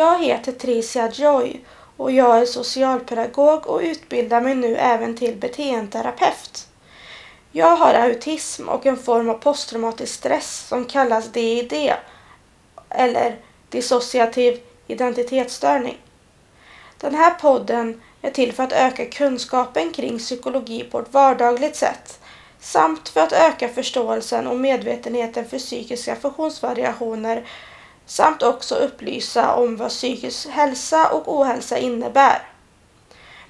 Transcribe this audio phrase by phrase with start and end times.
[0.00, 1.60] Jag heter Tricia Joy
[1.96, 6.68] och jag är socialpedagog och utbildar mig nu även till beteendeterapeut.
[7.52, 11.92] Jag har autism och en form av posttraumatisk stress som kallas DID
[12.88, 13.36] eller
[13.68, 15.98] dissociativ identitetsstörning.
[16.98, 22.20] Den här podden är till för att öka kunskapen kring psykologi på ett vardagligt sätt
[22.60, 27.44] samt för att öka förståelsen och medvetenheten för psykiska funktionsvariationer
[28.10, 32.42] samt också upplysa om vad psykisk hälsa och ohälsa innebär.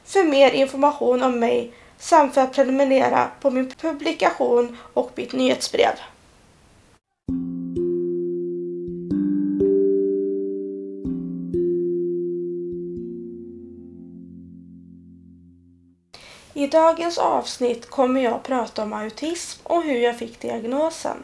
[0.04, 5.94] för mer information om mig samt för att prenumerera på min publikation och mitt nyhetsbrev.
[16.68, 21.22] Dagens avsnitt kommer jag prata om autism och hur jag fick diagnosen.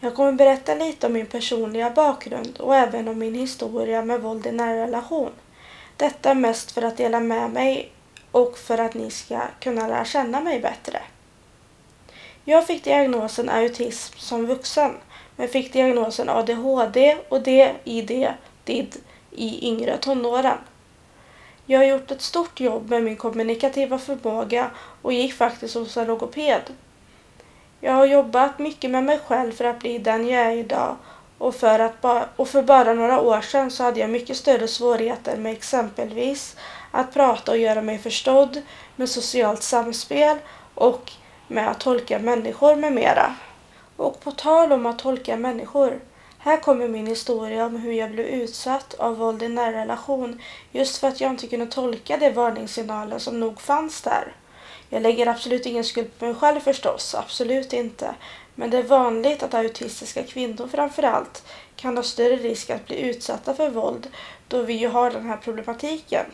[0.00, 4.46] Jag kommer berätta lite om min personliga bakgrund och även om min historia med våld
[4.46, 5.30] i nära relation.
[5.96, 7.92] Detta mest för att dela med mig
[8.30, 11.02] och för att ni ska kunna lära känna mig bättre.
[12.44, 14.94] Jag fick diagnosen autism som vuxen
[15.36, 18.28] men fick diagnosen ADHD och DID,
[18.64, 18.96] DID
[19.30, 20.58] i yngre tonåren.
[21.68, 24.70] Jag har gjort ett stort jobb med min kommunikativa förmåga
[25.02, 26.62] och gick faktiskt hos en logoped.
[27.80, 30.96] Jag har jobbat mycket med mig själv för att bli den jag är idag
[31.38, 34.68] och för, att ba och för bara några år sedan så hade jag mycket större
[34.68, 36.56] svårigheter med exempelvis
[36.90, 38.62] att prata och göra mig förstådd,
[38.96, 40.36] med socialt samspel
[40.74, 41.12] och
[41.48, 43.34] med att tolka människor med mera.
[43.96, 46.00] Och på tal om att tolka människor.
[46.46, 50.40] Här kommer min historia om hur jag blev utsatt av våld i nära relation
[50.72, 54.32] just för att jag inte kunde tolka de varningssignaler som nog fanns där.
[54.90, 58.14] Jag lägger absolut ingen skuld på mig själv förstås, absolut inte.
[58.54, 61.44] Men det är vanligt att autistiska kvinnor framförallt
[61.76, 64.08] kan ha större risk att bli utsatta för våld
[64.48, 66.26] då vi ju har den här problematiken.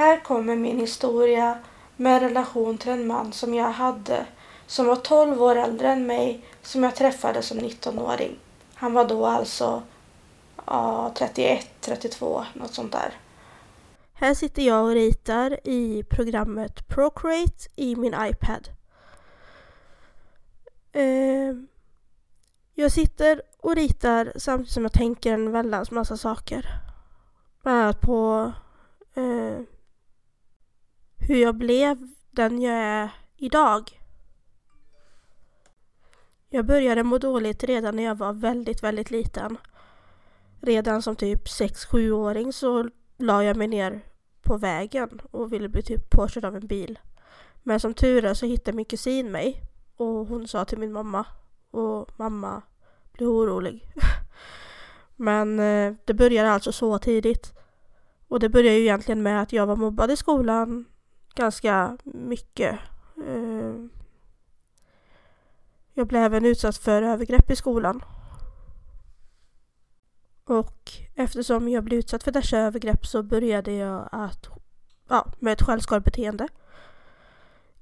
[0.00, 1.58] Här kommer min historia
[1.96, 4.26] med relation till en man som jag hade
[4.66, 8.38] som var 12 år äldre än mig som jag träffade som 19-åring.
[8.74, 9.82] Han var då alltså
[10.66, 13.12] ja, 31, 32, något sånt där.
[14.12, 18.68] Här sitter jag och ritar i programmet Procreate i min iPad.
[20.92, 21.68] Ehm,
[22.74, 26.66] jag sitter och ritar samtidigt som jag tänker en väldans massa saker.
[27.62, 28.52] Bland annat på
[29.14, 29.60] eh,
[31.30, 34.00] hur jag blev den jag är idag.
[36.48, 39.58] Jag började må dåligt redan när jag var väldigt, väldigt liten.
[40.60, 44.00] Redan som typ 6-7-åring så la jag mig ner
[44.42, 46.98] på vägen och ville bli typ påkörd av en bil.
[47.62, 49.62] Men som tur är så hittade min kusin mig
[49.96, 51.26] och hon sa till min mamma
[51.70, 52.62] och mamma
[53.12, 53.92] blev orolig.
[55.16, 57.52] Men eh, det började alltså så tidigt.
[58.28, 60.86] Och det började ju egentligen med att jag var mobbad i skolan
[61.34, 62.78] ganska mycket.
[63.26, 63.74] Eh,
[65.94, 68.04] jag blev även utsatt för övergrepp i skolan.
[70.44, 74.48] Och eftersom jag blev utsatt för dessa övergrepp så började jag att,
[75.08, 76.48] ja, med ett självskadebeteende.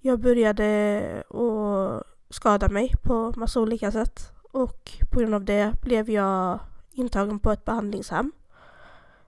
[0.01, 6.11] Jag började att skada mig på massa olika sätt och på grund av det blev
[6.11, 6.59] jag
[6.93, 8.33] intagen på ett behandlingshem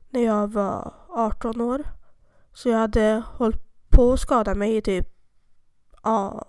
[0.08, 1.82] när jag var 18 år.
[2.52, 5.08] Så jag hade hållit på att skada mig i typ
[6.02, 6.44] ja,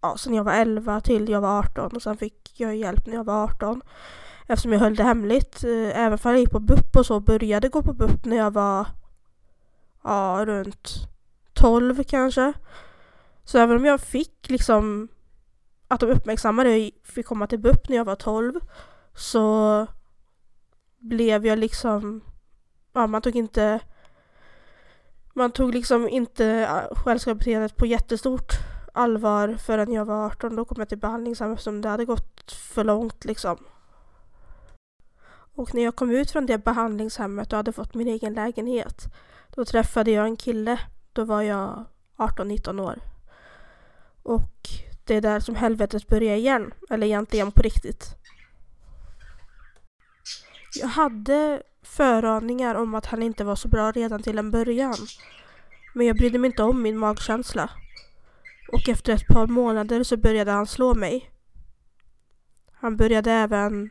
[0.00, 3.14] ja, sen jag var 11 till jag var 18 och sen fick jag hjälp när
[3.14, 3.82] jag var 18.
[4.46, 5.64] Eftersom jag höll det hemligt.
[5.64, 8.50] Eh, även för jag gick på BUP och så började gå på BUP när jag
[8.50, 8.86] var
[10.04, 11.08] ja, runt
[11.52, 12.52] 12 kanske.
[13.44, 15.08] Så även om jag fick liksom
[15.88, 18.60] att de uppmärksammade jag fick komma till BUP när jag var 12
[19.14, 19.86] så
[20.98, 22.20] blev jag liksom,
[22.92, 23.80] ja man tog inte
[25.40, 28.52] man tog liksom inte äh, självskadebeteendet på jättestort
[28.92, 30.56] allvar förrän jag var 18.
[30.56, 33.56] Då kom jag till behandlingshem eftersom det hade gått för långt liksom.
[35.54, 39.06] Och när jag kom ut från det behandlingshemmet och hade fått min egen lägenhet
[39.54, 40.80] då träffade jag en kille.
[41.12, 41.84] Då var jag
[42.16, 42.98] 18-19 år.
[44.22, 44.68] Och
[45.04, 46.74] det är där som helvetet börjar igen.
[46.90, 48.19] Eller egentligen på riktigt.
[50.74, 54.96] Jag hade föraningar om att han inte var så bra redan till en början.
[55.94, 57.70] Men jag brydde mig inte om min magkänsla.
[58.72, 61.30] Och efter ett par månader så började han slå mig.
[62.72, 63.90] Han började även,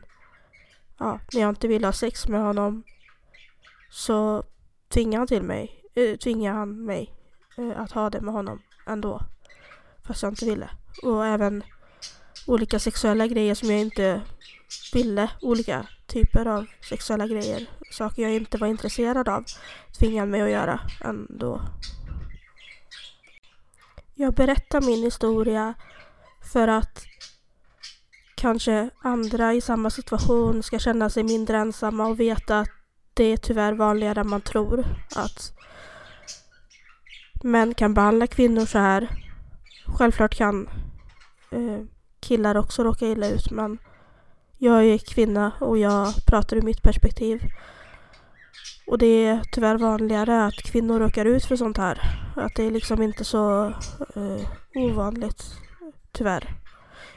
[0.98, 2.82] ja, när jag inte ville ha sex med honom
[3.90, 4.44] så
[4.88, 7.14] tvingade han till mig, äh, tvingade han mig
[7.58, 9.20] äh, att ha det med honom ändå.
[10.06, 10.70] Fast jag inte ville.
[11.02, 11.62] Och även
[12.46, 14.22] olika sexuella grejer som jag inte
[14.94, 15.30] ville.
[15.40, 17.66] Olika typer av sexuella grejer.
[17.90, 19.44] Saker jag inte var intresserad av
[19.98, 21.60] tvingade mig att göra ändå.
[24.14, 25.74] Jag berättar min historia
[26.52, 27.04] för att
[28.34, 32.70] kanske andra i samma situation ska känna sig mindre ensamma och veta att
[33.14, 34.84] det är tyvärr vanligare än man tror.
[35.16, 35.52] Att
[37.42, 39.08] män kan behandla kvinnor så här.
[39.98, 40.68] Självklart kan
[41.50, 41.84] eh,
[42.20, 43.78] killar också råka illa ut men
[44.62, 47.42] jag är kvinna och jag pratar ur mitt perspektiv.
[48.86, 52.00] Och det är tyvärr vanligare att kvinnor råkar ut för sånt här.
[52.36, 53.66] Att det är liksom inte så
[54.16, 55.44] eh, ovanligt,
[56.12, 56.54] tyvärr.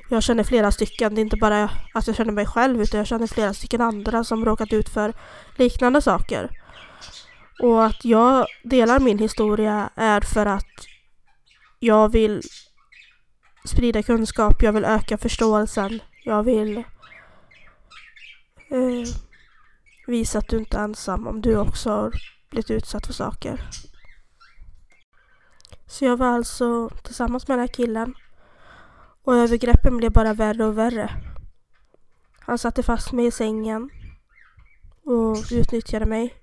[0.10, 3.07] Jag känner flera stycken, det är inte bara att jag känner mig själv utan jag
[3.07, 5.13] känner flera stycken andra som råkat ut för
[5.56, 6.50] liknande saker.
[7.60, 10.88] Och att jag delar min historia är för att
[11.80, 12.42] jag vill
[13.66, 16.84] sprida kunskap, jag vill öka förståelsen, jag vill
[18.74, 19.08] eh,
[20.08, 22.14] visa att du inte är ensam om du också har
[22.50, 23.70] blivit utsatt för saker.
[25.86, 28.14] Så jag var alltså tillsammans med den här killen
[29.24, 31.12] och övergreppen blev bara värre och värre.
[32.40, 33.90] Han satte fast mig i sängen
[35.06, 36.34] och utnyttjade mig.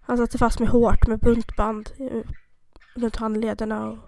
[0.00, 2.30] Han satte fast mig hårt med buntband eh,
[2.94, 3.98] runt handlederna och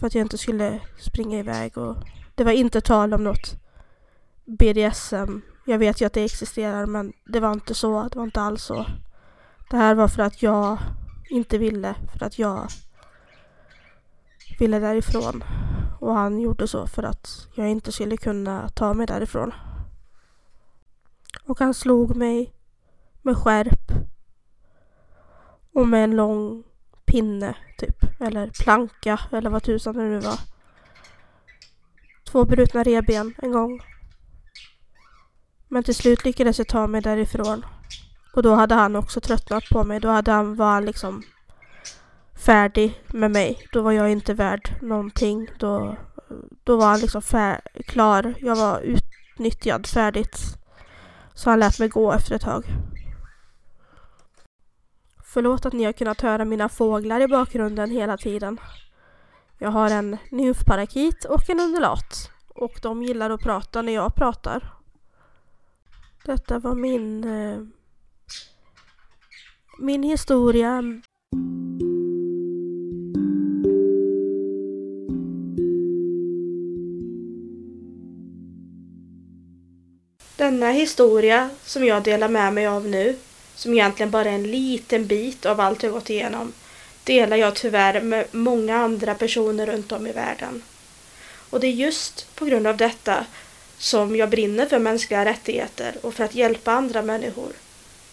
[0.00, 1.96] för att jag inte skulle springa iväg och
[2.34, 3.65] det var inte tal om något
[4.46, 5.40] BDSM.
[5.64, 8.62] Jag vet ju att det existerar men det var inte så, det var inte alls
[8.62, 8.86] så.
[9.70, 10.78] Det här var för att jag
[11.30, 12.68] inte ville, för att jag
[14.58, 15.44] ville därifrån.
[16.00, 19.52] Och han gjorde så för att jag inte skulle kunna ta mig därifrån.
[21.44, 22.52] Och han slog mig
[23.22, 23.92] med skärp
[25.72, 26.64] och med en lång
[27.04, 28.20] pinne typ.
[28.20, 30.40] Eller planka eller vad tusan det nu var.
[32.24, 33.80] Två brutna reben en gång.
[35.68, 37.66] Men till slut lyckades jag ta mig därifrån.
[38.34, 40.00] Och då hade han också tröttnat på mig.
[40.00, 41.22] Då hade han, var han liksom
[42.46, 43.58] färdig med mig.
[43.72, 45.50] Då var jag inte värd någonting.
[45.58, 45.96] Då,
[46.64, 47.22] då var han liksom
[47.86, 48.34] klar.
[48.38, 50.38] Jag var utnyttjad färdigt.
[51.34, 52.64] Så han lät mig gå efter ett tag.
[55.24, 58.60] Förlåt att ni har kunnat höra mina fåglar i bakgrunden hela tiden.
[59.58, 62.30] Jag har en nymfparakit och en undulat.
[62.48, 64.75] Och de gillar att prata när jag pratar.
[66.26, 67.24] Detta var min...
[67.24, 67.58] Eh,
[69.78, 70.82] min historia.
[80.36, 83.16] Denna historia som jag delar med mig av nu
[83.54, 86.52] som egentligen bara är en liten bit av allt jag gått igenom,
[87.04, 90.62] delar jag tyvärr med många andra personer runt om i världen.
[91.50, 93.26] Och det är just på grund av detta
[93.78, 97.52] som jag brinner för mänskliga rättigheter och för att hjälpa andra människor.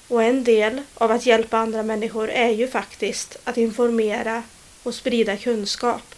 [0.08, 4.44] Och en del av att hjälpa andra människor är ju faktiskt att informera
[4.84, 6.16] och sprida kunskap.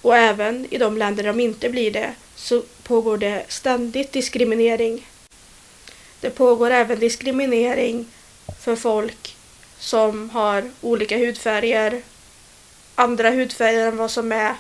[0.02, 5.08] Och även i de länder de inte blir det så pågår det ständigt diskriminering.
[6.20, 8.08] Det pågår även diskriminering
[8.60, 9.36] för folk
[9.80, 12.02] som har olika hudfärger,
[12.96, 14.56] andra hudfärger än vad som är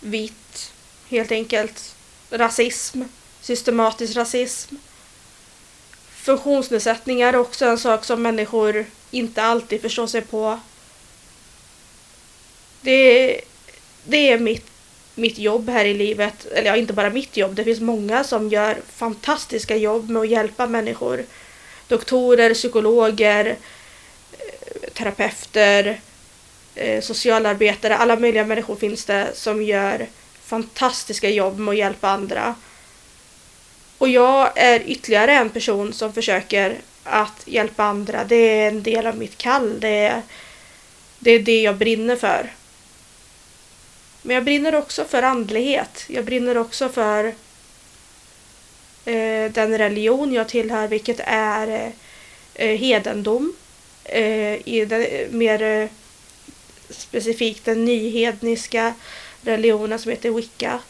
[0.00, 0.72] vitt,
[1.08, 1.94] helt enkelt
[2.30, 3.02] rasism,
[3.40, 4.74] systematisk rasism.
[6.10, 10.60] Funktionsnedsättningar är också en sak som människor inte alltid förstår sig på.
[12.80, 13.40] Det,
[14.04, 14.66] det är mitt,
[15.14, 16.46] mitt jobb här i livet.
[16.46, 17.54] Eller ja, inte bara mitt jobb.
[17.54, 21.24] Det finns många som gör fantastiska jobb med att hjälpa människor.
[21.88, 23.56] Doktorer, psykologer,
[24.32, 26.00] eh, terapeuter,
[26.78, 27.96] eh, socialarbetare.
[27.96, 30.06] Alla möjliga människor finns det som gör
[30.44, 32.54] fantastiska jobb med att hjälpa andra.
[33.98, 38.24] Och jag är ytterligare en person som försöker att hjälpa andra.
[38.24, 39.80] Det är en del av mitt kall.
[39.80, 40.22] Det är
[41.18, 42.52] det, är det jag brinner för.
[44.22, 46.04] Men jag brinner också för andlighet.
[46.08, 47.24] Jag brinner också för
[49.04, 51.90] eh, den religion jag tillhör, vilket är eh,
[52.54, 53.56] eh hedendom.
[54.04, 55.06] Eh, i den,
[55.38, 55.88] mer eh,
[56.90, 58.94] specifikt den nyhedniska
[59.42, 60.80] religionen som heter wicca.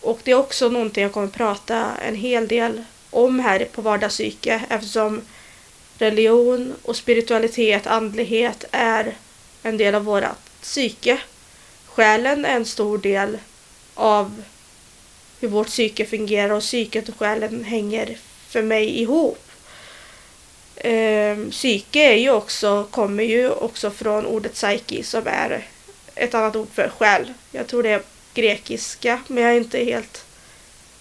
[0.00, 4.62] Och det är också någonting jag kommer prata en hel del om här på vardagspsyke
[4.68, 5.20] eftersom
[5.98, 9.16] religion och spiritualitet, andlighet är
[9.62, 11.20] en del av vårat psyke.
[11.86, 13.38] Själen är en stor del
[13.94, 14.42] av
[15.40, 19.51] hur vårt psyke fungerar och psyket och själen hänger för mig ihop.
[20.76, 25.66] Eh, psyke är ju också, kommer ju också från ordet psyche som är
[26.14, 27.32] ett annat ord för själ.
[27.50, 28.02] Jag tror det är
[28.34, 30.24] grekiska men jag är inte helt,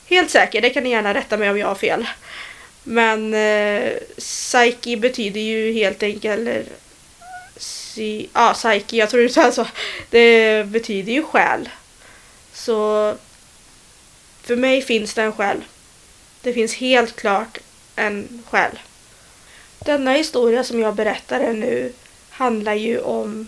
[0.06, 0.62] helt säker.
[0.62, 2.08] Det kan ni gärna rätta mig om jag har fel.
[2.84, 6.68] Men eh, psyche betyder ju helt enkelt
[7.58, 9.68] si, ja, psyche, jag tror det är så.
[10.10, 11.70] Det betyder ju själ.
[12.54, 13.16] Så
[14.44, 15.63] för mig finns det en själ.
[16.42, 17.58] Det finns helt klart
[17.96, 18.80] en själ.
[19.85, 21.93] Denna historia som jag berättar nu
[22.29, 23.47] handlar ju om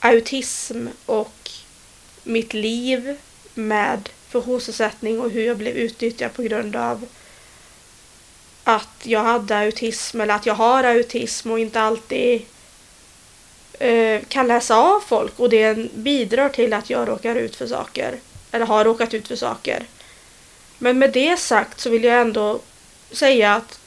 [0.00, 1.50] autism och
[2.22, 3.16] mitt liv
[3.54, 7.06] med funktionsnedsättning och hur jag blev utnyttjad på grund av
[8.64, 12.42] att jag hade autism eller att jag har autism och inte alltid
[13.78, 18.18] eh, kan läsa av folk och det bidrar till att jag råkar ut för saker.
[18.50, 19.86] Eller har råkat ut för saker.
[20.78, 22.60] Men med det sagt så vill jag ändå
[23.10, 23.78] säga att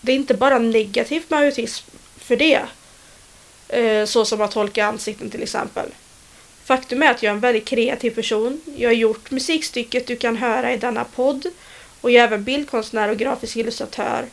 [0.00, 2.60] det är inte bara negativt med autism för det.
[3.68, 5.90] Eh, så som att tolka ansikten till exempel.
[6.64, 8.60] Faktum är att jag är en väldigt kreativ person.
[8.76, 11.46] Jag har gjort musikstycket du kan höra i denna podd
[12.00, 14.24] och jag är även bildkonstnär och grafisk illustratör.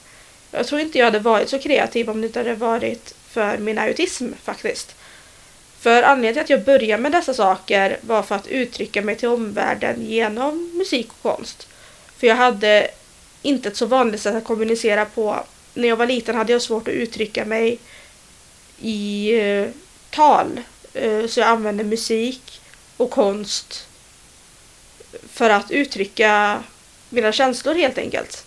[0.52, 3.78] Jag tror inte jag hade varit så kreativ om det inte hade varit för min
[3.78, 4.96] autism faktiskt.
[5.80, 9.28] För anledningen till att jag började med dessa saker var för att uttrycka mig till
[9.28, 11.68] omvärlden genom musik och konst.
[12.18, 12.88] För jag hade
[13.42, 15.44] inte ett så vanligt sätt att kommunicera på.
[15.74, 17.80] När jag var liten hade jag svårt att uttrycka mig
[18.82, 19.70] i eh,
[20.10, 20.62] tal.
[20.94, 22.62] Eh, så jag använde musik
[22.98, 23.88] och konst
[25.30, 26.64] för att uttrycka
[27.10, 28.46] mina känslor helt enkelt.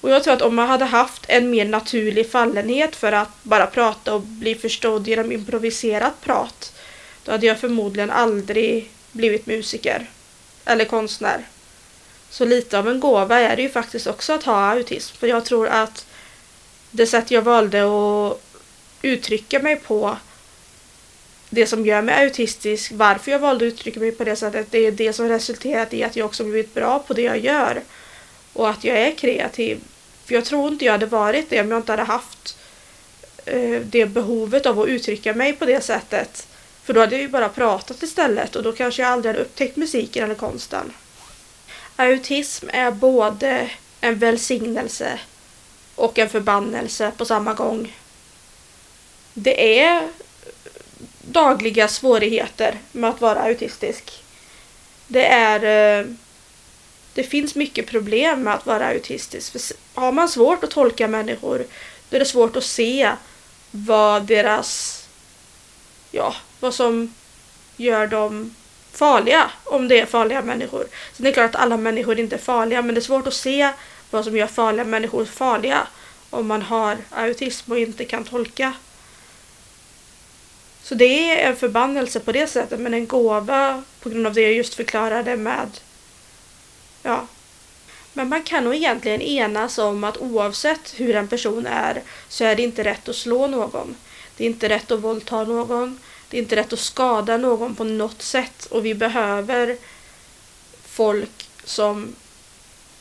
[0.00, 3.66] Och jag tror att om man hade haft en mer naturlig fallenhet för att bara
[3.66, 6.72] prata och bli förstådd genom improviserat prat,
[7.24, 10.10] då hade jag förmodligen aldrig blivit musiker
[10.64, 11.46] eller konstnär.
[12.30, 15.16] Så lite av en gåva är det ju faktiskt också att ha autism.
[15.16, 16.06] För jag tror att
[16.90, 18.42] det sätt jag valde att
[19.02, 20.16] uttrycka mig på
[21.50, 24.78] det som gör mig autistisk, varför jag valde att uttrycka mig på det sättet, det
[24.78, 27.82] är det som resulterat i att jag också blivit bra på det jag gör.
[28.52, 29.80] Och att jag är kreativ.
[30.24, 32.58] För jag tror inte jag hade varit det om jag inte hade haft
[33.44, 36.46] eh, det behovet av att uttrycka mig på det sättet.
[36.84, 39.76] För då hade jag ju bara pratat istället och då kanske jag aldrig hade upptäckt
[39.76, 40.92] musiken eller konsten.
[41.96, 43.70] Autism är både
[44.00, 45.18] en välsignelse
[46.00, 47.96] och en förbannelse på samma gång.
[49.34, 50.08] Det är
[51.20, 54.22] dagliga svårigheter med att vara autistisk.
[55.06, 56.06] Det är eh,
[57.14, 59.52] det finns mycket problem med att vara autistisk.
[59.52, 59.60] För
[60.00, 61.66] har man svårt att tolka människor
[62.10, 63.12] då är det svårt att se
[63.70, 65.00] vad deras
[66.10, 67.14] ja, vad som
[67.76, 68.54] gör dem
[68.92, 70.86] farliga om det är farliga människor.
[71.12, 73.34] Sen är det klart att alla människor inte är farliga men det är svårt att
[73.34, 73.72] se
[74.10, 75.86] vad som gör farliga människor farliga
[76.30, 78.72] om man har autism och inte kan tolka.
[80.82, 84.40] Så det är en förbannelse på det sättet men en gåva på grund av det
[84.40, 85.68] jag just förklarade med
[87.02, 87.26] ja.
[88.12, 92.56] Men man kan nog egentligen enas om att oavsett hur en person är så är
[92.56, 93.96] det inte rätt att slå någon.
[94.36, 96.00] Det är inte rätt att våldta någon.
[96.28, 99.76] Det är inte rätt att skada någon på något sätt och vi behöver
[100.86, 102.14] folk som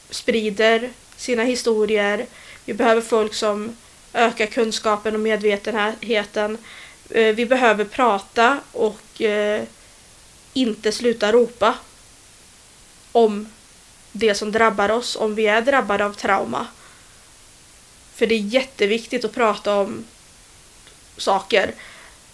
[0.10, 2.26] sprider sina historier.
[2.66, 3.78] Vi behöver folk som
[4.14, 6.58] ökar kunskapen och medvetenheten.
[7.10, 9.64] Eh, vi behöver prata och eh,
[10.54, 11.76] inte sluta ropa
[13.12, 13.48] om
[14.12, 16.68] det som drabbar oss om vi är drabbade av trauma.
[18.16, 20.06] För det är jätteviktigt att prata om
[21.18, 21.74] saker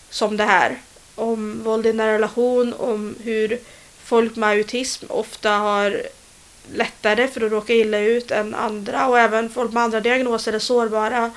[0.09, 0.81] som det här.
[1.15, 3.59] Om våld i nära relation, om hur
[4.03, 6.01] folk med autism ofta har
[6.73, 10.59] lättare för att råka illa ut än andra och även folk med andra diagnoser är
[10.59, 11.31] sårbara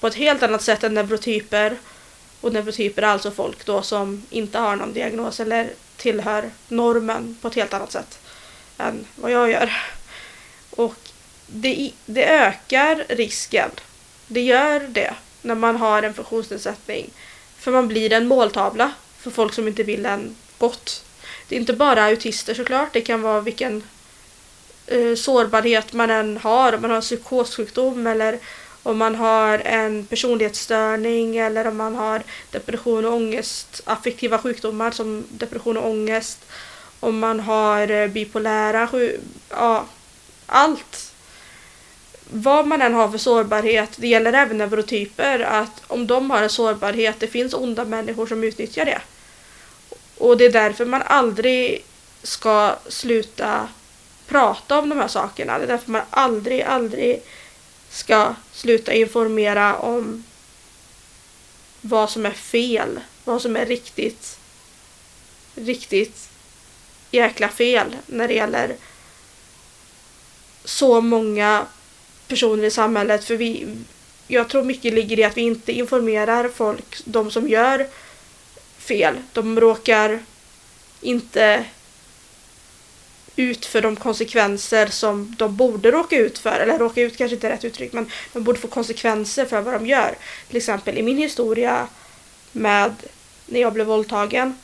[0.00, 1.76] på ett helt annat sätt än neurotyper.
[2.40, 7.48] Och neurotyper är alltså folk då som inte har någon diagnos eller tillhör normen på
[7.48, 8.18] ett helt annat sätt
[8.78, 9.72] än vad jag gör.
[10.70, 10.96] Och
[11.46, 13.70] det, det ökar risken.
[14.26, 17.10] Det gör det när man har en funktionsnedsättning.
[17.58, 21.04] För man blir en måltavla för folk som inte vill en gott.
[21.48, 23.82] Det är inte bara autister såklart, det kan vara vilken
[24.86, 26.72] eh, sårbarhet man än har.
[26.72, 28.38] Om man har en psykossjukdom eller
[28.82, 35.24] om man har en personlighetsstörning eller om man har depression och ångest, affektiva sjukdomar som
[35.30, 36.38] depression och ångest.
[37.00, 38.88] Om man har eh, bipolära
[39.48, 39.86] ja,
[40.46, 41.12] allt.
[42.34, 46.50] Vad man än har för sårbarhet, det gäller även neurotyper, att om de har en
[46.50, 49.00] sårbarhet, det finns onda människor som utnyttjar det.
[50.18, 51.84] Och det är därför man aldrig
[52.22, 53.68] ska sluta
[54.26, 55.58] prata om de här sakerna.
[55.58, 57.22] Det är därför man aldrig, aldrig
[57.90, 60.24] ska sluta informera om
[61.80, 64.38] vad som är fel, vad som är riktigt,
[65.54, 66.28] riktigt
[67.10, 68.76] jäkla fel när det gäller
[70.64, 71.66] så många
[72.28, 73.24] personer i samhället.
[73.24, 73.76] För vi,
[74.26, 77.88] jag tror mycket ligger i att vi inte informerar folk, de som gör
[78.78, 79.16] fel.
[79.32, 80.22] De råkar
[81.00, 81.64] inte
[83.36, 86.60] ut för de konsekvenser som de borde råka ut för.
[86.60, 89.74] Eller råka ut kanske inte är rätt uttryck men de borde få konsekvenser för vad
[89.74, 90.14] de gör.
[90.48, 91.88] Till exempel i min historia
[92.52, 92.94] med
[93.46, 94.58] när jag blev våldtagen.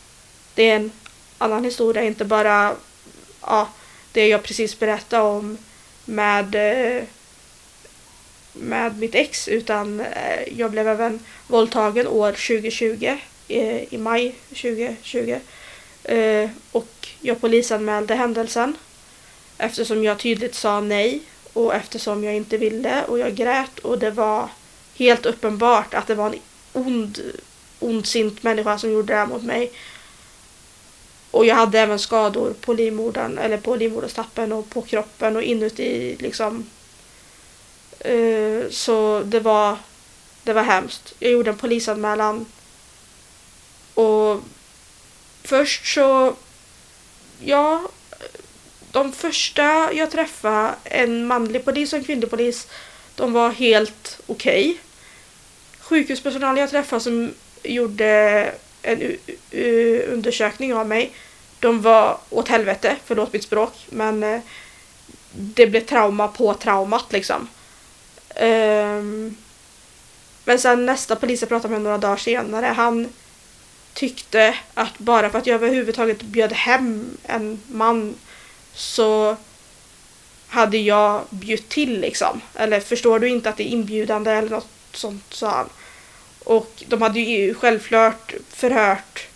[0.55, 0.93] Det är en
[1.39, 2.75] annan historia, inte bara
[3.41, 3.69] ja,
[4.13, 5.59] det jag precis berättade om
[6.05, 7.03] med, eh,
[8.53, 15.39] med mitt ex utan eh, jag blev även våldtagen år 2020 eh, i maj 2020.
[16.09, 18.77] Eh, och jag polisanmälde händelsen
[19.59, 24.11] eftersom jag tydligt sa nej och eftersom jag inte ville och jag grät och det
[24.11, 24.49] var
[24.95, 26.41] helt uppenbart att det var en
[26.73, 27.21] ond,
[27.79, 29.73] ondsint människa som gjorde det här mot mig.
[31.31, 36.17] Och jag hade även skador på livmodern eller på livmoderstappen och på kroppen och inuti
[36.19, 36.67] liksom.
[38.07, 39.77] Uh, så det var,
[40.43, 41.15] det var hemskt.
[41.19, 42.47] Jag gjorde en polisanmälan
[43.95, 44.43] och
[45.49, 46.37] först så
[47.45, 47.83] ja,
[48.93, 52.69] de första jag träffade, en manlig polis och en kvinnlig polis,
[53.15, 54.71] de var helt okej.
[54.71, 54.77] Okay.
[55.81, 57.33] Sjukhuspersonal jag träffade som
[57.63, 59.19] gjorde en
[60.09, 61.13] undersökning av mig,
[61.61, 64.41] de var åt helvete, förlåt mitt språk, men eh,
[65.33, 67.49] det blev trauma på traumat liksom.
[68.41, 69.37] Um,
[70.45, 73.09] men sen nästa polis jag pratade med några dagar senare, han
[73.99, 78.15] tyckte att bara för att jag överhuvudtaget bjöd hem en man
[78.75, 79.37] så
[80.49, 82.41] hade jag bjudit till liksom.
[82.55, 85.69] Eller förstår du inte att det är inbjudande eller något sånt sa han.
[86.45, 89.27] Och de hade ju självklart förhört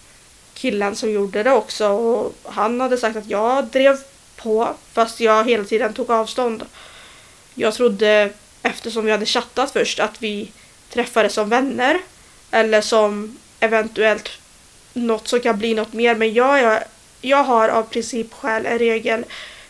[0.55, 3.99] killen som gjorde det också och han hade sagt att jag drev
[4.37, 6.67] på fast jag hela tiden tog avstånd.
[7.55, 8.31] Jag trodde
[8.63, 10.53] eftersom vi hade chattat först att vi
[10.91, 12.01] träffades som vänner
[12.51, 14.42] eller som eventuellt
[14.93, 16.15] något som kan bli något mer.
[16.15, 16.83] Men jag, jag,
[17.21, 19.25] jag har av principskäl en regel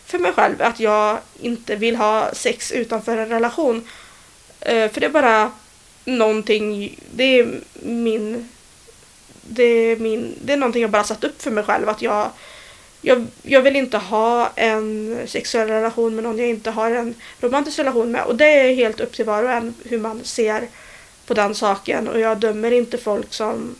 [0.05, 3.77] för mig själv att jag inte vill ha sex utanför en relation.
[3.77, 5.51] Uh, för det är bara
[6.05, 8.49] någonting, det är min,
[9.41, 12.29] det är min, det är någonting jag bara satt upp för mig själv att jag
[13.05, 17.79] jag, jag vill inte ha en sexuell relation med någon jag inte har en romantisk
[17.79, 20.67] relation med och det är helt upp till var och en hur man ser
[21.25, 23.75] på den saken och jag dömer inte folk som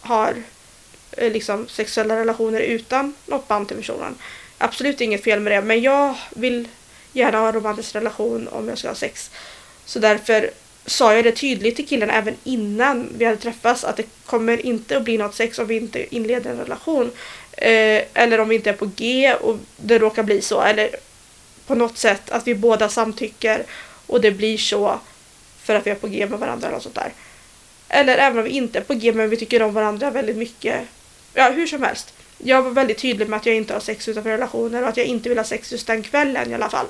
[0.00, 0.34] har
[1.16, 4.14] Eh, liksom, sexuella relationer utan något band till personen.
[4.58, 6.68] Absolut inget fel med det, men jag vill
[7.12, 9.30] gärna ha en romantisk relation om jag ska ha sex.
[9.84, 10.50] Så därför
[10.86, 14.96] sa jag det tydligt till killen även innan vi hade träffats att det kommer inte
[14.96, 17.10] att bli något sex om vi inte inleder en relation.
[17.52, 20.62] Eh, eller om vi inte är på G och det råkar bli så.
[20.62, 20.90] Eller
[21.66, 23.64] på något sätt att vi båda samtycker
[24.06, 25.00] och det blir så
[25.62, 27.12] för att vi är på G med varandra eller något sånt där.
[27.88, 30.80] Eller även om vi inte är på G men vi tycker om varandra väldigt mycket
[31.36, 32.14] ja, hur som helst.
[32.38, 35.06] Jag var väldigt tydlig med att jag inte har sex utanför relationer och att jag
[35.06, 36.86] inte vill ha sex just den kvällen i alla fall.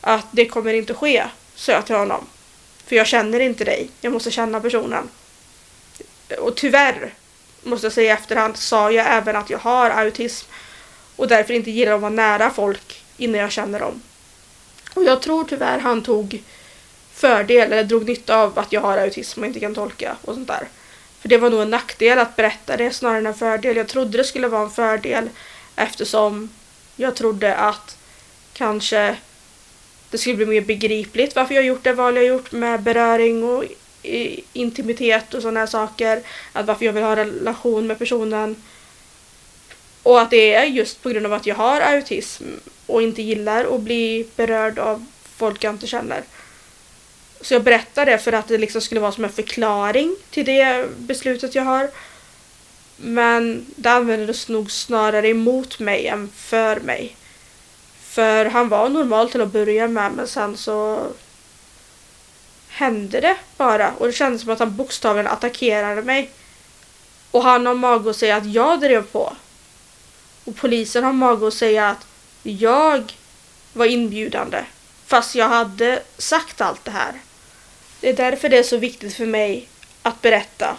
[0.00, 2.26] Att det kommer inte ske, sa jag till honom.
[2.86, 5.08] För jag känner inte dig, jag måste känna personen.
[6.38, 7.14] Och tyvärr,
[7.62, 10.48] måste jag säga i efterhand, sa jag även att jag har autism
[11.16, 14.02] och därför inte gillar att vara nära folk innan jag känner dem.
[14.94, 16.42] Och jag tror tyvärr han tog
[17.12, 20.48] fördel eller drog nytta av att jag har autism och inte kan tolka och sånt
[20.48, 20.68] där.
[21.22, 23.76] För det var nog en nackdel att berätta det snarare än en fördel.
[23.76, 25.28] Jag trodde det skulle vara en fördel
[25.76, 26.50] eftersom
[26.96, 27.96] jag trodde att
[28.52, 29.16] kanske
[30.10, 33.64] det skulle bli mer begripligt varför jag gjort det val jag gjort med beröring och
[34.52, 36.22] intimitet och sådana här saker.
[36.52, 38.56] Att varför jag vill ha en relation med personen.
[40.02, 42.44] Och att det är just på grund av att jag har autism
[42.86, 45.06] och inte gillar att bli berörd av
[45.36, 46.22] folk jag inte känner.
[47.42, 50.88] Så jag berättar det för att det liksom skulle vara som en förklaring till det
[50.98, 51.90] beslutet jag har.
[52.96, 57.16] Men det användes nog snarare emot mig än för mig.
[58.02, 61.06] För han var normal till att börja med men sen så
[62.68, 66.30] hände det bara och det kändes som att han bokstavligen attackerade mig.
[67.30, 69.36] Och han har mag att säga att jag drev på.
[70.44, 72.06] Och polisen har mag att säga att
[72.42, 73.12] jag
[73.72, 74.64] var inbjudande.
[75.06, 77.12] Fast jag hade sagt allt det här.
[78.02, 79.68] Det är därför det är så viktigt för mig
[80.02, 80.76] att berätta.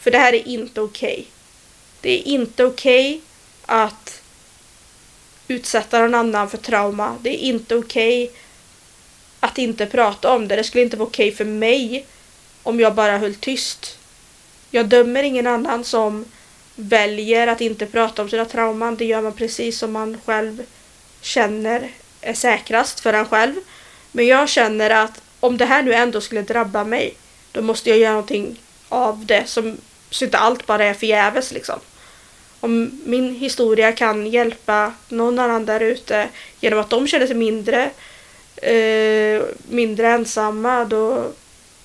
[0.00, 1.12] För det här är inte okej.
[1.12, 1.24] Okay.
[2.00, 3.20] Det är inte okej okay
[3.66, 4.22] att
[5.48, 7.16] utsätta någon annan för trauma.
[7.22, 8.36] Det är inte okej okay
[9.40, 10.56] att inte prata om det.
[10.56, 12.06] Det skulle inte vara okej för mig
[12.62, 13.98] om jag bara höll tyst.
[14.70, 16.24] Jag dömer ingen annan som
[16.74, 18.96] väljer att inte prata om sina trauman.
[18.96, 20.62] Det gör man precis som man själv
[21.20, 23.54] känner är säkrast för en själv.
[24.12, 27.14] Men jag känner att om det här nu ändå skulle drabba mig,
[27.52, 29.76] då måste jag göra någonting av det som,
[30.10, 31.78] så inte allt bara är förgäves liksom.
[32.60, 36.28] Om min historia kan hjälpa någon annan där ute
[36.60, 37.90] genom att de känner sig mindre,
[38.56, 41.24] eh, mindre ensamma, då,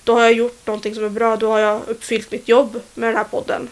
[0.04, 1.36] då har jag gjort någonting som är bra.
[1.36, 3.70] Då har jag uppfyllt mitt jobb med den här podden.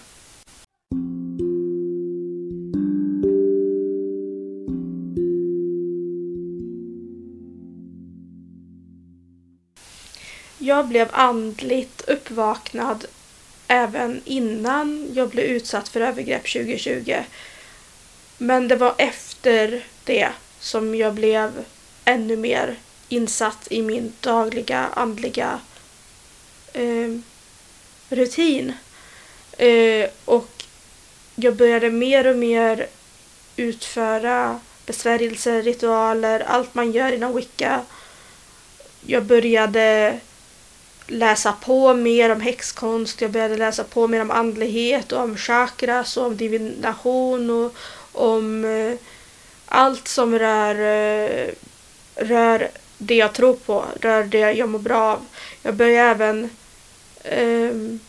[10.68, 13.06] Jag blev andligt uppvaknad
[13.68, 17.16] även innan jag blev utsatt för övergrepp 2020.
[18.38, 21.66] Men det var efter det som jag blev
[22.06, 22.76] ännu mer
[23.10, 25.60] insatt i min dagliga andliga
[26.74, 27.18] eh,
[28.10, 28.74] rutin.
[29.58, 30.64] Eh, och
[31.36, 32.88] jag började mer och mer
[33.56, 37.82] utföra besvärjelser, ritualer, allt man gör inom wicca.
[39.06, 40.20] Jag började
[41.08, 46.18] läsa på mer om häxkonst, jag började läsa på mer om andlighet och om chakras
[46.18, 47.76] och om divination och
[48.12, 49.00] om eh,
[49.66, 51.48] allt som rör, eh,
[52.16, 55.26] rör det jag tror på, rör det jag mår bra av.
[55.64, 56.50] Jag började även
[57.24, 58.00] eh,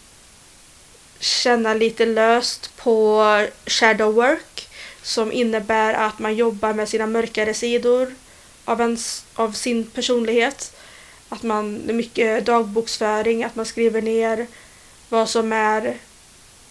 [1.18, 3.22] känna lite löst på
[3.66, 4.68] shadow work
[5.02, 8.14] som innebär att man jobbar med sina mörkare sidor
[8.64, 10.72] av, ens, av sin personlighet.
[11.28, 14.46] Att man, det är mycket dagboksföring, att man skriver ner
[15.08, 15.96] vad som är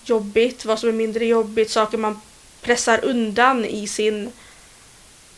[0.05, 2.21] jobbigt, vad som är mindre jobbigt, saker man
[2.61, 4.31] pressar undan i sin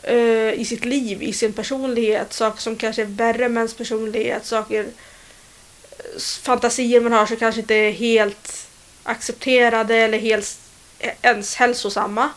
[0.10, 4.45] uh, i sitt liv, i sin personlighet, saker som kanske är värre med ens personlighet,
[4.45, 4.88] saker
[6.41, 8.67] fantasier man har som kanske inte är helt
[9.03, 10.58] accepterade eller helt
[10.99, 12.29] e, ens hälsosamma.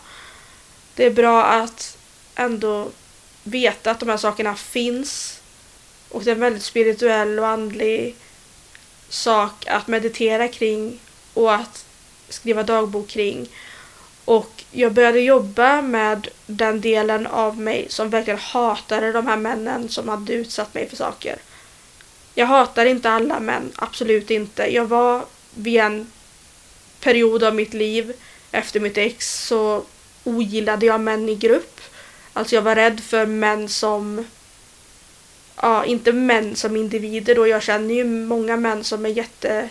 [0.94, 1.98] Det är bra att
[2.34, 2.90] ändå
[3.44, 5.41] veta att de här sakerna finns
[6.12, 8.16] och det är en väldigt spirituell och andlig
[9.08, 11.00] sak att meditera kring
[11.34, 11.84] och att
[12.28, 13.48] skriva dagbok kring.
[14.24, 19.88] Och jag började jobba med den delen av mig som verkligen hatade de här männen
[19.88, 21.36] som hade utsatt mig för saker.
[22.34, 24.74] Jag hatar inte alla män, absolut inte.
[24.74, 26.12] Jag var vid en
[27.00, 28.12] period av mitt liv
[28.50, 29.84] efter mitt ex så
[30.24, 31.80] ogillade jag män i grupp.
[32.32, 34.24] Alltså jag var rädd för män som
[35.56, 37.46] ja, inte män som individer då.
[37.46, 39.68] Jag känner ju många män som är jätte,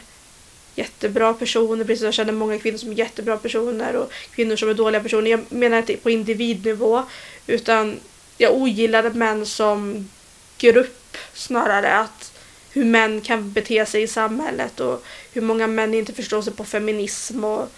[0.76, 4.70] jättebra personer, precis som jag känner många kvinnor som är jättebra personer och kvinnor som
[4.70, 5.32] är dåliga personer.
[5.32, 7.04] Jag menar inte på individnivå
[7.48, 8.00] utan
[8.38, 10.10] jag ogillade män som
[10.58, 11.94] grupp snarare.
[11.94, 12.32] att
[12.74, 16.64] Hur män kan bete sig i samhället och hur många män inte förstår sig på
[16.64, 17.44] feminism.
[17.44, 17.70] och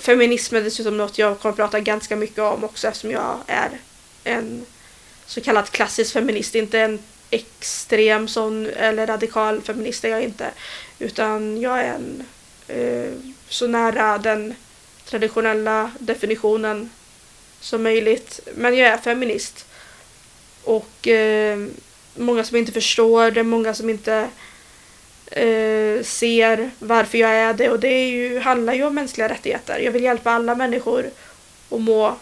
[0.00, 3.70] Feminism är dessutom något jag kommer att prata ganska mycket om också eftersom jag är
[4.24, 4.66] en
[5.26, 6.98] så kallat klassisk feminist, inte en
[7.30, 10.50] extrem sån eller radikal feminist är jag inte.
[10.98, 12.24] Utan jag är en
[12.68, 13.12] eh,
[13.48, 14.54] så nära den
[15.04, 16.90] traditionella definitionen
[17.60, 18.40] som möjligt.
[18.54, 19.66] Men jag är feminist.
[20.64, 21.58] Och eh,
[22.16, 24.28] många som inte förstår det, många som inte
[25.26, 27.70] eh, ser varför jag är det.
[27.70, 29.78] Och det är ju, handlar ju om mänskliga rättigheter.
[29.78, 31.10] Jag vill hjälpa alla människor
[31.70, 32.16] att må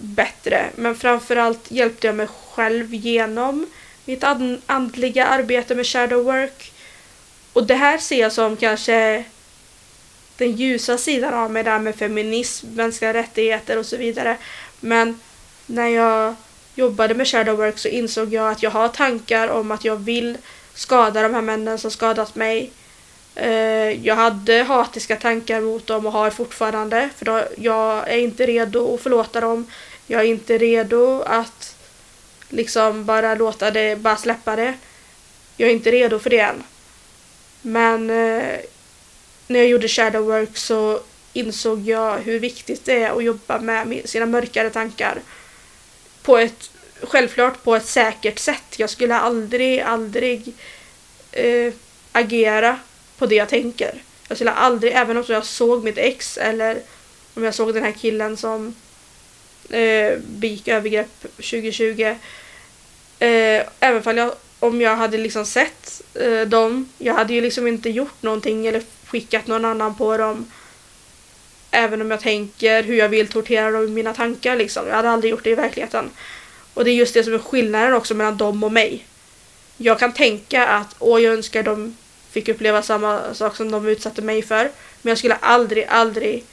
[0.00, 0.70] bättre.
[0.74, 3.66] Men framförallt hjälpte jag mig själv genom
[4.04, 4.24] mitt
[4.66, 6.72] andliga arbete med shadow work.
[7.52, 9.24] Och det här ser jag som kanske
[10.36, 14.36] den ljusa sidan av mig där med feminism, mänskliga rättigheter och så vidare.
[14.80, 15.20] Men
[15.66, 16.34] när jag
[16.74, 20.38] jobbade med Shadow Work så insåg jag att jag har tankar om att jag vill
[20.74, 22.70] skada de här männen som skadat mig.
[23.34, 28.94] Eh, jag hade hatiska tankar mot dem och har fortfarande för jag är inte redo
[28.94, 29.66] att förlåta dem.
[30.10, 31.76] Jag är inte redo att
[32.48, 34.74] liksom bara låta det, bara släppa det.
[35.56, 36.62] Jag är inte redo för det än.
[37.62, 38.60] Men eh,
[39.46, 41.00] när jag gjorde shadow work så
[41.32, 45.20] insåg jag hur viktigt det är att jobba med sina mörkare tankar.
[46.22, 46.70] På ett,
[47.02, 48.78] självklart på ett säkert sätt.
[48.78, 50.52] Jag skulle aldrig, aldrig
[51.32, 51.72] eh,
[52.12, 52.78] agera
[53.18, 54.02] på det jag tänker.
[54.28, 56.82] Jag skulle aldrig, även om jag såg mitt ex eller
[57.34, 58.74] om jag såg den här killen som
[59.70, 62.16] eh, begick övergrepp 2020.
[63.18, 67.66] Eh, även om jag, om jag hade liksom sett eh, dem, jag hade ju liksom
[67.66, 70.50] inte gjort någonting eller skickat någon annan på dem.
[71.70, 74.86] Även om jag tänker hur jag vill tortera dem i mina tankar liksom.
[74.86, 76.10] Jag hade aldrig gjort det i verkligheten.
[76.74, 79.06] Och det är just det som är skillnaden också mellan dem och mig.
[79.76, 81.96] Jag kan tänka att åh, jag önskar de
[82.30, 84.70] fick uppleva samma sak som de utsatte mig för.
[85.02, 86.44] Men jag skulle aldrig, aldrig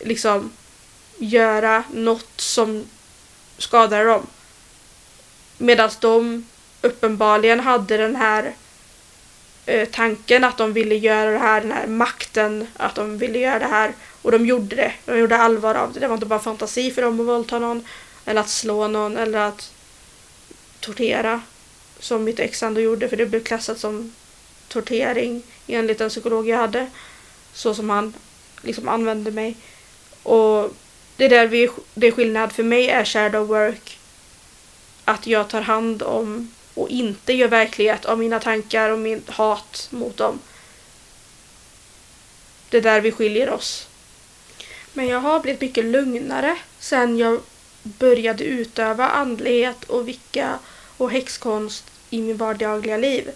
[0.00, 0.52] liksom
[1.22, 2.84] göra något som
[3.58, 4.26] skadade dem.
[5.58, 6.46] Medan de
[6.80, 8.54] uppenbarligen hade den här
[9.66, 13.58] eh, tanken att de ville göra det här, den här makten, att de ville göra
[13.58, 13.94] det här.
[14.22, 14.92] Och de gjorde det.
[15.04, 16.00] De gjorde allvar av det.
[16.00, 17.86] Det var inte bara fantasi för dem att våldta någon,
[18.24, 19.72] eller att slå någon, eller att
[20.80, 21.42] tortera.
[21.98, 24.14] Som mitt ex ändå gjorde, för det blev klassat som
[24.68, 26.90] tortering enligt den psykolog jag hade.
[27.52, 28.14] Så som han
[28.62, 29.56] liksom använde mig.
[30.22, 30.74] Och
[31.16, 32.52] det är där vi, det är skillnad.
[32.52, 33.98] För mig är shadow work
[35.04, 39.88] att jag tar hand om och inte gör verklighet av mina tankar och min hat
[39.90, 40.38] mot dem.
[42.68, 43.88] Det är där vi skiljer oss.
[44.92, 47.40] Men jag har blivit mycket lugnare sen jag
[47.82, 50.58] började utöva andlighet och vicka
[50.96, 53.30] och häxkonst i min vardagliga liv.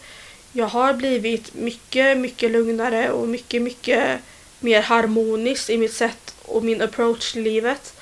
[0.52, 4.20] Jag har blivit mycket, mycket lugnare och mycket, mycket
[4.60, 7.94] mer harmonisk i mitt sätt och min approach till livet.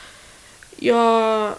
[0.77, 1.53] Jag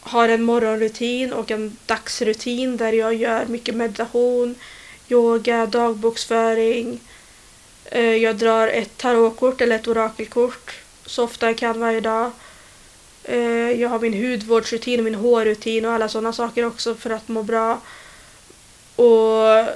[0.00, 4.54] har en morgonrutin och en dagsrutin där jag gör mycket meditation,
[5.08, 7.00] yoga, dagboksföring.
[7.84, 10.74] Eh, jag drar ett tarotkort eller ett orakelkort
[11.06, 12.30] så ofta jag kan varje dag.
[13.24, 17.28] Eh, jag har min hudvårdsrutin och min hårrutin och alla sådana saker också för att
[17.28, 17.80] må bra.
[18.96, 19.66] Och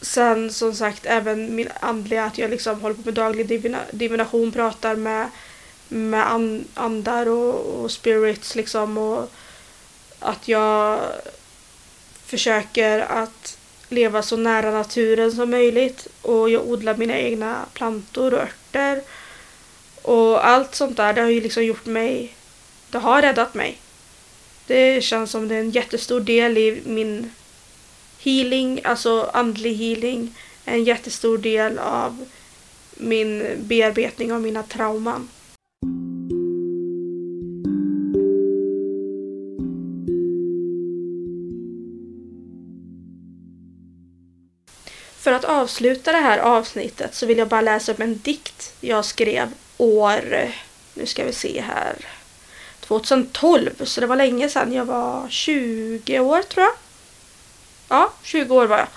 [0.00, 4.52] sen som sagt även min andliga, att jag liksom håller på med daglig divina, divination,
[4.52, 5.30] pratar med
[5.88, 6.26] med
[6.74, 9.32] andar och, och spirits liksom och
[10.18, 11.00] att jag
[12.26, 13.58] försöker att
[13.88, 19.02] leva så nära naturen som möjligt och jag odlar mina egna plantor och örter
[20.02, 22.34] och allt sånt där det har ju liksom gjort mig
[22.90, 23.78] det har räddat mig.
[24.66, 27.32] Det känns som det är en jättestor del i min
[28.20, 32.26] healing, alltså andlig healing, en jättestor del av
[32.94, 35.28] min bearbetning av mina trauman.
[45.18, 49.04] För att avsluta det här avsnittet så vill jag bara läsa upp en dikt jag
[49.04, 50.50] skrev år,
[50.94, 51.96] nu ska vi se här,
[52.80, 53.70] 2012.
[53.84, 54.72] Så det var länge sedan.
[54.72, 56.72] Jag var 20 år tror jag.
[57.90, 58.88] Ja, 20 år var jag.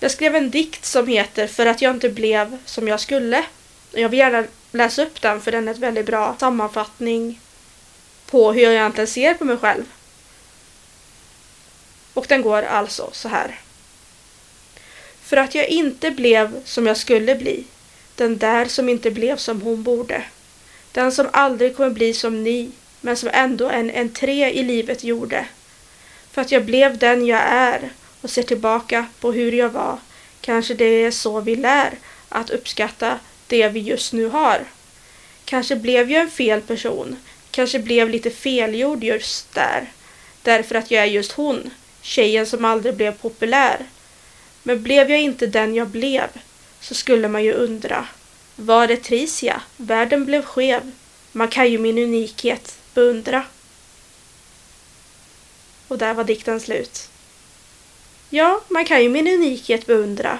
[0.00, 3.44] Jag skrev en dikt som heter För att jag inte blev som jag skulle.
[3.92, 7.40] Jag vill gärna läsa upp den för den är ett väldigt bra sammanfattning
[8.26, 9.84] på hur jag egentligen ser på mig själv.
[12.14, 13.60] Och den går alltså så här.
[15.22, 17.64] För att jag inte blev som jag skulle bli.
[18.14, 20.24] Den där som inte blev som hon borde.
[20.92, 25.46] Den som aldrig kommer bli som ni, men som ändå en entré i livet gjorde.
[26.32, 27.90] För att jag blev den jag är
[28.20, 29.98] och ser tillbaka på hur jag var.
[30.40, 34.64] Kanske det är så vi lär att uppskatta det vi just nu har.
[35.44, 37.16] Kanske blev jag en fel person.
[37.50, 39.92] Kanske blev lite felgjord just där.
[40.42, 41.70] Därför att jag är just hon.
[42.02, 43.86] Tjejen som aldrig blev populär.
[44.62, 46.28] Men blev jag inte den jag blev
[46.80, 48.08] så skulle man ju undra.
[48.56, 49.62] Var det Tricia?
[49.76, 50.92] Världen blev skev.
[51.32, 53.44] Man kan ju min unikhet beundra.
[55.88, 57.10] Och där var dikten slut.
[58.32, 60.38] Ja, man kan ju min unikhet beundra.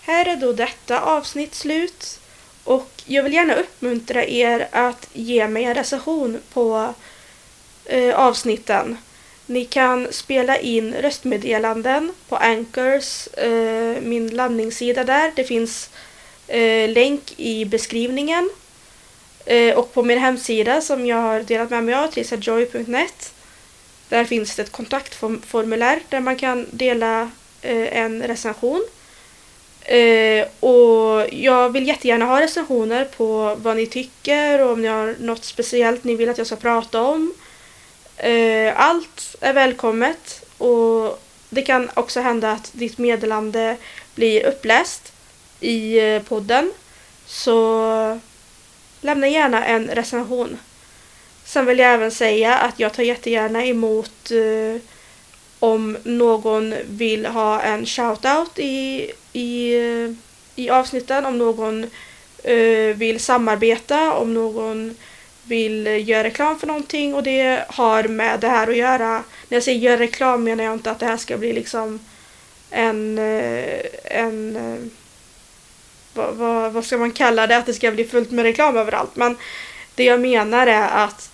[0.00, 2.20] Här är då detta avsnitt slut.
[2.64, 6.94] Och jag vill gärna uppmuntra er att ge mig en recension på
[7.84, 8.96] eh, avsnitten.
[9.46, 15.32] Ni kan spela in röstmeddelanden på Anchors, eh, min landningssida där.
[15.36, 16.09] Det finns eh,
[16.50, 18.50] Eh, länk i beskrivningen.
[19.46, 23.32] Eh, och på min hemsida som jag har delat med mig av, trisajoy.net.
[24.08, 27.30] Där finns det ett kontaktformulär där man kan dela
[27.62, 28.84] eh, en recension.
[29.80, 35.16] Eh, och jag vill jättegärna ha recensioner på vad ni tycker och om ni har
[35.20, 37.34] något speciellt ni vill att jag ska prata om.
[38.16, 43.76] Eh, allt är välkommet och det kan också hända att ditt meddelande
[44.14, 45.12] blir uppläst
[45.60, 46.72] i eh, podden.
[47.26, 48.20] Så
[49.00, 50.58] lämna gärna en recension.
[51.44, 54.82] Sen vill jag även säga att jag tar jättegärna emot eh,
[55.58, 60.10] om någon vill ha en shoutout i, i, eh,
[60.56, 61.86] i avsnitten, om någon
[62.44, 64.96] eh, vill samarbeta, om någon
[65.42, 69.08] vill göra reklam för någonting och det har med det här att göra.
[69.48, 71.98] När jag säger göra reklam menar jag inte att det här ska bli liksom
[72.70, 74.90] en, eh, en
[76.14, 79.16] vad, vad, vad ska man kalla det, att det ska bli fullt med reklam överallt.
[79.16, 79.36] Men
[79.94, 81.30] det jag menar är att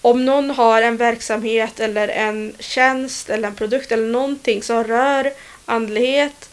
[0.00, 5.32] om någon har en verksamhet eller en tjänst eller en produkt eller någonting som rör
[5.64, 6.50] andlighet,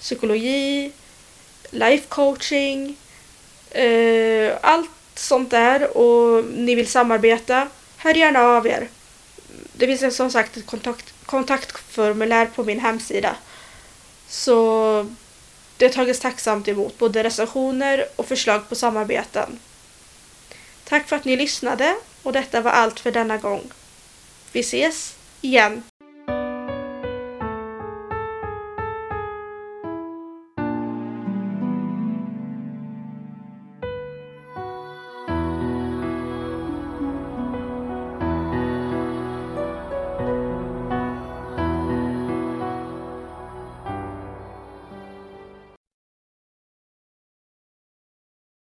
[0.00, 0.92] psykologi,
[1.70, 2.96] life coaching,
[3.70, 8.88] eh, allt sånt där och ni vill samarbeta, hör gärna av er.
[9.72, 13.36] Det finns som sagt ett kontakt, kontaktformulär på min hemsida.
[14.28, 15.06] Så
[15.76, 19.58] det tagits tacksamt emot både recensioner och förslag på samarbeten.
[20.84, 23.62] Tack för att ni lyssnade och detta var allt för denna gång.
[24.52, 25.82] Vi ses igen